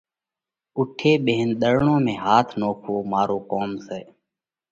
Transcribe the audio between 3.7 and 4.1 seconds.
سئہ۔